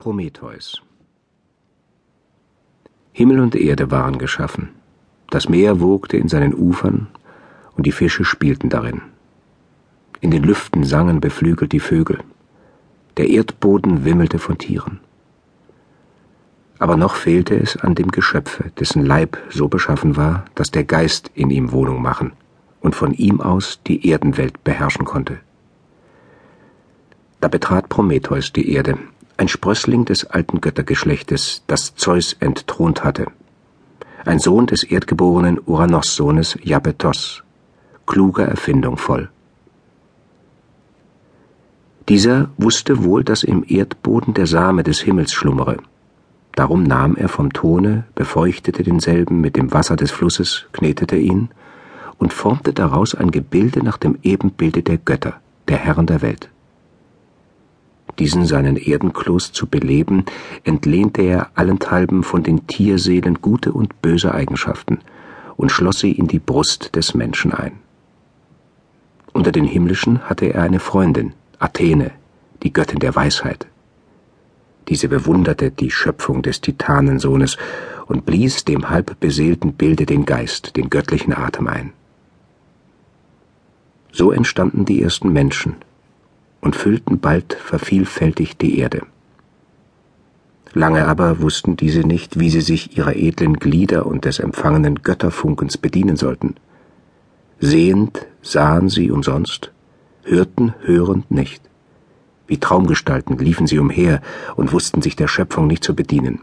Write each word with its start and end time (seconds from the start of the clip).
Prometheus 0.00 0.80
Himmel 3.12 3.38
und 3.38 3.54
Erde 3.54 3.90
waren 3.90 4.16
geschaffen, 4.16 4.70
das 5.28 5.50
Meer 5.50 5.78
wogte 5.82 6.16
in 6.16 6.26
seinen 6.26 6.54
Ufern 6.54 7.08
und 7.76 7.84
die 7.84 7.92
Fische 7.92 8.24
spielten 8.24 8.70
darin. 8.70 9.02
In 10.22 10.30
den 10.30 10.42
Lüften 10.42 10.84
sangen 10.84 11.20
beflügelt 11.20 11.72
die 11.72 11.80
Vögel, 11.80 12.20
der 13.18 13.28
Erdboden 13.28 14.06
wimmelte 14.06 14.38
von 14.38 14.56
Tieren. 14.56 15.00
Aber 16.78 16.96
noch 16.96 17.14
fehlte 17.14 17.54
es 17.60 17.76
an 17.76 17.94
dem 17.94 18.10
Geschöpfe, 18.10 18.72
dessen 18.80 19.04
Leib 19.04 19.36
so 19.50 19.68
beschaffen 19.68 20.16
war, 20.16 20.46
dass 20.54 20.70
der 20.70 20.84
Geist 20.84 21.30
in 21.34 21.50
ihm 21.50 21.72
Wohnung 21.72 22.00
machen 22.00 22.32
und 22.80 22.94
von 22.94 23.12
ihm 23.12 23.42
aus 23.42 23.80
die 23.86 24.08
Erdenwelt 24.08 24.64
beherrschen 24.64 25.04
konnte. 25.04 25.40
Da 27.42 27.48
betrat 27.48 27.90
Prometheus 27.90 28.50
die 28.50 28.72
Erde, 28.72 28.96
ein 29.40 29.48
Sprössling 29.48 30.04
des 30.04 30.26
alten 30.26 30.60
Göttergeschlechtes, 30.60 31.64
das 31.66 31.94
Zeus 31.94 32.36
entthront 32.40 33.04
hatte, 33.04 33.28
ein 34.26 34.38
Sohn 34.38 34.66
des 34.66 34.82
erdgeborenen 34.82 35.58
Uranos-Sohnes 35.64 36.58
Japetos, 36.62 37.42
kluger 38.04 38.44
Erfindung 38.44 38.98
voll. 38.98 39.30
Dieser 42.10 42.50
wusste 42.58 43.02
wohl, 43.02 43.24
dass 43.24 43.42
im 43.42 43.64
Erdboden 43.66 44.34
der 44.34 44.46
Same 44.46 44.82
des 44.82 45.00
Himmels 45.00 45.32
schlummere. 45.32 45.78
Darum 46.52 46.82
nahm 46.82 47.16
er 47.16 47.30
vom 47.30 47.50
Tone, 47.50 48.04
befeuchtete 48.14 48.82
denselben 48.82 49.40
mit 49.40 49.56
dem 49.56 49.72
Wasser 49.72 49.96
des 49.96 50.10
Flusses, 50.10 50.66
knetete 50.72 51.16
ihn 51.16 51.48
und 52.18 52.34
formte 52.34 52.74
daraus 52.74 53.14
ein 53.14 53.30
Gebilde 53.30 53.82
nach 53.82 53.96
dem 53.96 54.18
Ebenbilde 54.22 54.82
der 54.82 54.98
Götter, 54.98 55.40
der 55.68 55.78
Herren 55.78 56.04
der 56.04 56.20
Welt 56.20 56.49
diesen 58.20 58.46
seinen 58.46 58.76
Erdenkloß 58.76 59.52
zu 59.52 59.66
beleben, 59.66 60.24
entlehnte 60.62 61.22
er 61.22 61.50
allenthalben 61.54 62.22
von 62.22 62.42
den 62.42 62.66
Tierseelen 62.66 63.40
gute 63.40 63.72
und 63.72 64.00
böse 64.02 64.32
Eigenschaften 64.32 64.98
und 65.56 65.72
schloss 65.72 65.98
sie 65.98 66.12
in 66.12 66.28
die 66.28 66.38
Brust 66.38 66.94
des 66.94 67.14
Menschen 67.14 67.52
ein. 67.52 67.72
Unter 69.32 69.52
den 69.52 69.64
Himmlischen 69.64 70.20
hatte 70.20 70.46
er 70.46 70.62
eine 70.62 70.80
Freundin, 70.80 71.32
Athene, 71.58 72.12
die 72.62 72.72
Göttin 72.72 72.98
der 72.98 73.16
Weisheit. 73.16 73.66
Diese 74.88 75.08
bewunderte 75.08 75.70
die 75.70 75.90
Schöpfung 75.90 76.42
des 76.42 76.60
Titanensohnes 76.60 77.56
und 78.06 78.26
blies 78.26 78.64
dem 78.64 78.90
halbbeseelten 78.90 79.74
Bilde 79.74 80.04
den 80.04 80.24
Geist, 80.24 80.76
den 80.76 80.90
göttlichen 80.90 81.32
Atem 81.32 81.68
ein. 81.68 81.92
So 84.12 84.32
entstanden 84.32 84.84
die 84.84 85.00
ersten 85.00 85.32
Menschen, 85.32 85.76
und 86.60 86.76
füllten 86.76 87.20
bald 87.20 87.54
vervielfältigt 87.54 88.60
die 88.60 88.78
Erde. 88.78 89.02
Lange 90.72 91.06
aber 91.08 91.40
wussten 91.40 91.76
diese 91.76 92.00
nicht, 92.00 92.38
wie 92.38 92.50
sie 92.50 92.60
sich 92.60 92.96
ihrer 92.96 93.16
edlen 93.16 93.54
Glieder 93.54 94.06
und 94.06 94.24
des 94.24 94.38
empfangenen 94.38 95.02
Götterfunkens 95.02 95.76
bedienen 95.78 96.16
sollten. 96.16 96.54
Sehend 97.58 98.26
sahen 98.42 98.88
sie 98.88 99.10
umsonst, 99.10 99.72
hörten 100.22 100.74
hörend 100.82 101.30
nicht. 101.30 101.62
Wie 102.46 102.58
Traumgestalten 102.58 103.36
liefen 103.38 103.66
sie 103.66 103.78
umher 103.78 104.20
und 104.56 104.72
wussten 104.72 105.02
sich 105.02 105.16
der 105.16 105.28
Schöpfung 105.28 105.66
nicht 105.66 105.84
zu 105.84 105.94
bedienen. 105.94 106.40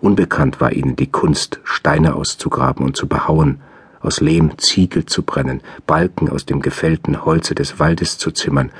Unbekannt 0.00 0.60
war 0.60 0.72
ihnen 0.72 0.96
die 0.96 1.06
Kunst, 1.06 1.60
Steine 1.64 2.14
auszugraben 2.14 2.84
und 2.84 2.96
zu 2.96 3.06
behauen, 3.06 3.60
aus 4.02 4.20
Lehm 4.20 4.58
Ziegel 4.58 5.06
zu 5.06 5.22
brennen, 5.22 5.60
Balken 5.86 6.28
aus 6.28 6.44
dem 6.44 6.60
gefällten 6.60 7.24
Holze 7.24 7.54
des 7.54 7.78
Waldes 7.78 8.18
zu 8.18 8.30
zimmern 8.30 8.70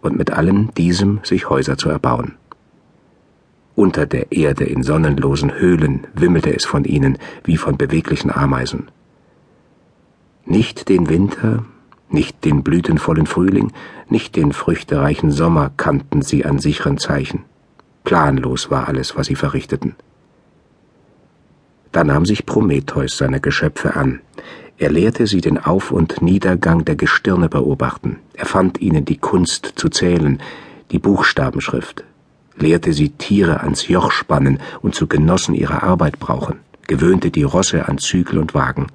und 0.00 0.16
mit 0.16 0.30
allem 0.30 0.72
diesem 0.74 1.20
sich 1.22 1.48
Häuser 1.48 1.76
zu 1.76 1.88
erbauen. 1.88 2.34
Unter 3.74 4.06
der 4.06 4.32
Erde 4.32 4.64
in 4.64 4.82
sonnenlosen 4.82 5.54
Höhlen 5.54 6.06
wimmelte 6.14 6.54
es 6.54 6.64
von 6.64 6.84
ihnen 6.84 7.18
wie 7.44 7.56
von 7.56 7.76
beweglichen 7.76 8.30
Ameisen. 8.30 8.90
Nicht 10.44 10.88
den 10.88 11.08
Winter, 11.08 11.64
nicht 12.10 12.44
den 12.44 12.62
blütenvollen 12.62 13.26
Frühling, 13.26 13.72
nicht 14.08 14.34
den 14.34 14.52
früchtereichen 14.52 15.30
Sommer 15.30 15.70
kannten 15.76 16.22
sie 16.22 16.44
an 16.44 16.58
sicheren 16.58 16.98
Zeichen. 16.98 17.44
Planlos 18.04 18.70
war 18.70 18.88
alles, 18.88 19.16
was 19.16 19.26
sie 19.26 19.34
verrichteten. 19.34 19.94
Da 21.98 22.04
nahm 22.04 22.26
sich 22.26 22.46
Prometheus 22.46 23.18
seiner 23.18 23.40
Geschöpfe 23.40 23.96
an. 23.96 24.20
Er 24.76 24.88
lehrte 24.88 25.26
sie 25.26 25.40
den 25.40 25.58
Auf- 25.58 25.90
und 25.90 26.22
Niedergang 26.22 26.84
der 26.84 26.94
Gestirne 26.94 27.48
beobachten, 27.48 28.20
er 28.34 28.46
fand 28.46 28.80
ihnen 28.80 29.04
die 29.04 29.16
Kunst 29.16 29.72
zu 29.74 29.88
zählen, 29.88 30.40
die 30.92 31.00
Buchstabenschrift, 31.00 32.04
lehrte 32.56 32.92
sie 32.92 33.08
Tiere 33.08 33.64
ans 33.64 33.88
Joch 33.88 34.12
spannen 34.12 34.60
und 34.80 34.94
zu 34.94 35.08
Genossen 35.08 35.56
ihrer 35.56 35.82
Arbeit 35.82 36.20
brauchen, 36.20 36.60
gewöhnte 36.86 37.32
die 37.32 37.42
Rosse 37.42 37.88
an 37.88 37.98
Zügel 37.98 38.38
und 38.38 38.54
Wagen, 38.54 38.86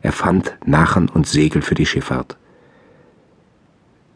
erfand 0.00 0.54
Nachen 0.64 1.08
und 1.08 1.26
Segel 1.26 1.62
für 1.62 1.74
die 1.74 1.86
Schifffahrt. 1.86 2.36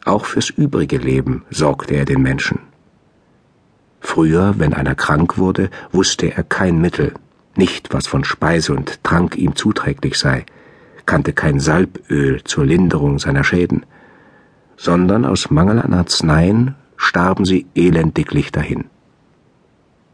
Auch 0.05 0.25
fürs 0.25 0.51
übrige 0.51 0.99
Leben 0.99 1.45
sorgte 1.51 1.95
er 1.95 2.05
den 2.05 2.23
Menschen. 2.23 2.61
Früher, 3.99 4.55
wenn 4.59 4.73
einer 4.73 4.95
krank 4.95 5.37
wurde, 5.37 5.69
wusste 5.91 6.33
er 6.33 6.45
kein 6.45 6.81
Mittel, 6.81 7.13
nicht 7.57 7.93
was 7.93 8.07
von 8.07 8.25
Speise 8.25 8.75
und 8.75 9.03
Trank 9.05 9.37
ihm 9.37 9.57
zuträglich 9.57 10.17
sei, 10.17 10.45
kannte 11.07 11.33
kein 11.33 11.61
Salböl 11.61 12.43
zur 12.45 12.67
Linderung 12.67 13.19
seiner 13.19 13.45
Schäden, 13.45 13.87
sondern 14.77 15.25
aus 15.25 15.51
Mangel 15.51 15.81
an 15.81 15.95
Arzneien 15.95 16.75
starben 16.97 17.45
sie 17.45 17.67
elendiglich 17.75 18.53
dahin. 18.53 18.85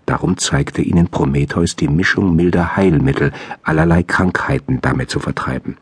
Darum 0.07 0.37
zeigte 0.37 0.83
ihnen 0.83 1.09
Prometheus 1.09 1.77
die 1.77 1.89
Mischung 1.89 2.37
milder 2.37 2.77
Heilmittel, 2.77 3.33
allerlei 3.63 4.03
Krankheiten 4.03 4.81
damit 4.81 5.11
zu 5.11 5.21
vertreiben. 5.21 5.77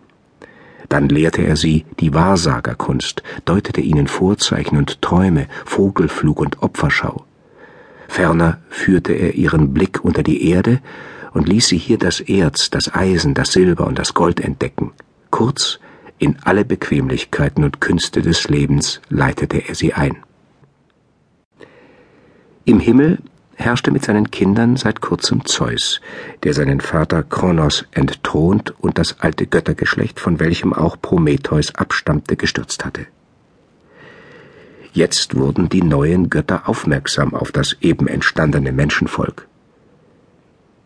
Dann 0.88 1.08
lehrte 1.08 1.42
er 1.42 1.56
sie 1.56 1.86
die 2.00 2.14
Wahrsagerkunst, 2.14 3.22
deutete 3.44 3.80
ihnen 3.80 4.08
Vorzeichen 4.08 4.76
und 4.76 5.00
Träume, 5.02 5.46
Vogelflug 5.64 6.40
und 6.40 6.62
Opferschau. 6.62 7.24
Ferner 8.08 8.58
führte 8.68 9.12
er 9.12 9.34
ihren 9.34 9.72
Blick 9.72 10.04
unter 10.04 10.22
die 10.22 10.48
Erde 10.50 10.80
und 11.32 11.48
ließ 11.48 11.68
sie 11.68 11.78
hier 11.78 11.98
das 11.98 12.20
Erz, 12.20 12.70
das 12.70 12.94
Eisen, 12.94 13.34
das 13.34 13.52
Silber 13.52 13.86
und 13.86 13.98
das 13.98 14.14
Gold 14.14 14.40
entdecken. 14.40 14.92
Kurz, 15.30 15.78
in 16.18 16.36
alle 16.44 16.64
Bequemlichkeiten 16.64 17.64
und 17.64 17.80
Künste 17.80 18.20
des 18.20 18.48
Lebens 18.48 19.00
leitete 19.08 19.58
er 19.68 19.74
sie 19.74 19.94
ein. 19.94 20.16
Im 22.64 22.78
Himmel 22.78 23.18
herrschte 23.54 23.90
mit 23.90 24.04
seinen 24.04 24.30
Kindern 24.30 24.76
seit 24.76 25.00
kurzem 25.00 25.44
Zeus, 25.44 26.00
der 26.42 26.54
seinen 26.54 26.80
Vater 26.80 27.22
Kronos 27.22 27.84
entthront 27.90 28.74
und 28.80 28.98
das 28.98 29.20
alte 29.20 29.46
Göttergeschlecht, 29.46 30.18
von 30.20 30.40
welchem 30.40 30.72
auch 30.72 30.96
Prometheus 31.00 31.74
abstammte, 31.74 32.36
gestürzt 32.36 32.84
hatte. 32.84 33.06
Jetzt 34.92 35.36
wurden 35.36 35.68
die 35.68 35.82
neuen 35.82 36.30
Götter 36.30 36.68
aufmerksam 36.68 37.34
auf 37.34 37.52
das 37.52 37.76
eben 37.80 38.08
entstandene 38.08 38.72
Menschenvolk. 38.72 39.46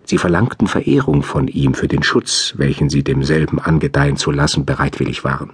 Sie 0.05 0.19
verlangten 0.19 0.67
Verehrung 0.67 1.23
von 1.23 1.49
ihm 1.49 1.75
für 1.75 1.89
den 1.89 2.03
Schutz, 2.03 2.55
welchen 2.57 2.91
sie 2.91 3.03
demselben 3.03 3.59
angedeihen 3.59 4.17
zu 4.17 4.31
lassen 4.31 4.65
bereitwillig 4.65 5.25
waren. 5.25 5.51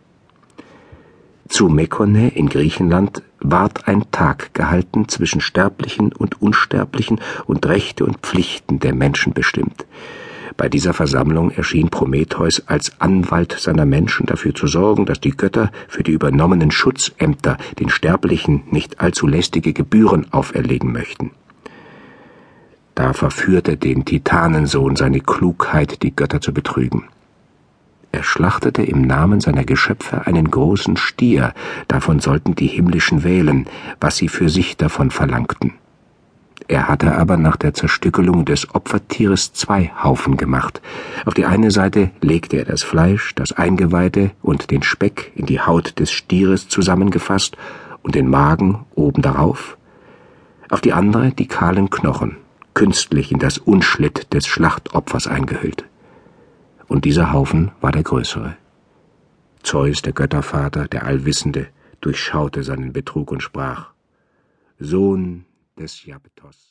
Zu 1.48 1.68
Mekone 1.68 2.28
in 2.28 2.48
Griechenland 2.48 3.22
ward 3.40 3.88
ein 3.88 4.10
Tag 4.12 4.54
gehalten 4.54 5.08
zwischen 5.08 5.40
Sterblichen 5.40 6.12
und 6.12 6.40
Unsterblichen 6.40 7.20
und 7.46 7.66
Rechte 7.66 8.04
und 8.04 8.18
Pflichten 8.18 8.78
der 8.78 8.94
Menschen 8.94 9.32
bestimmt. 9.32 9.84
Bei 10.56 10.68
dieser 10.68 10.92
Versammlung 10.92 11.50
erschien 11.50 11.90
Prometheus 11.90 12.62
als 12.66 13.00
Anwalt 13.00 13.56
seiner 13.58 13.86
Menschen 13.86 14.26
dafür 14.26 14.54
zu 14.54 14.66
sorgen, 14.66 15.06
dass 15.06 15.20
die 15.20 15.30
Götter 15.30 15.72
für 15.88 16.02
die 16.02 16.12
übernommenen 16.12 16.70
Schutzämter 16.70 17.56
den 17.78 17.88
Sterblichen 17.88 18.64
nicht 18.70 19.00
allzu 19.00 19.26
lästige 19.26 19.72
Gebühren 19.72 20.32
auferlegen 20.32 20.92
möchten. 20.92 21.30
Da 22.94 23.12
verführte 23.12 23.76
den 23.76 24.04
Titanensohn 24.04 24.96
seine 24.96 25.20
Klugheit, 25.20 26.02
die 26.02 26.14
Götter 26.14 26.40
zu 26.40 26.52
betrügen. 26.52 27.04
Er 28.12 28.24
schlachtete 28.24 28.82
im 28.82 29.02
Namen 29.02 29.40
seiner 29.40 29.64
Geschöpfe 29.64 30.26
einen 30.26 30.50
großen 30.50 30.96
Stier, 30.96 31.54
davon 31.86 32.18
sollten 32.18 32.56
die 32.56 32.66
Himmlischen 32.66 33.22
wählen, 33.22 33.66
was 34.00 34.16
sie 34.16 34.28
für 34.28 34.48
sich 34.48 34.76
davon 34.76 35.10
verlangten. 35.10 35.74
Er 36.66 36.88
hatte 36.88 37.16
aber 37.16 37.36
nach 37.36 37.56
der 37.56 37.74
Zerstückelung 37.74 38.44
des 38.44 38.74
Opfertieres 38.74 39.52
zwei 39.52 39.92
Haufen 40.02 40.36
gemacht. 40.36 40.80
Auf 41.24 41.34
die 41.34 41.46
eine 41.46 41.70
Seite 41.70 42.10
legte 42.20 42.58
er 42.58 42.64
das 42.64 42.82
Fleisch, 42.82 43.34
das 43.34 43.52
Eingeweide 43.52 44.32
und 44.42 44.70
den 44.70 44.82
Speck 44.82 45.32
in 45.34 45.46
die 45.46 45.60
Haut 45.60 45.98
des 45.98 46.10
Stieres 46.12 46.68
zusammengefasst 46.68 47.56
und 48.02 48.14
den 48.14 48.28
Magen 48.28 48.84
oben 48.94 49.22
darauf, 49.22 49.78
auf 50.68 50.80
die 50.80 50.92
andere 50.92 51.30
die 51.32 51.48
kahlen 51.48 51.90
Knochen 51.90 52.36
künstlich 52.74 53.32
in 53.32 53.38
das 53.38 53.58
Unschlitt 53.58 54.32
des 54.32 54.46
Schlachtopfers 54.46 55.26
eingehüllt. 55.26 55.84
Und 56.88 57.04
dieser 57.04 57.32
Haufen 57.32 57.70
war 57.80 57.92
der 57.92 58.02
größere. 58.02 58.56
Zeus, 59.62 60.02
der 60.02 60.12
Göttervater, 60.12 60.88
der 60.88 61.04
Allwissende, 61.04 61.68
durchschaute 62.00 62.62
seinen 62.62 62.92
Betrug 62.92 63.30
und 63.30 63.42
sprach 63.42 63.92
Sohn 64.78 65.44
des 65.78 66.04
Japetos. 66.04 66.68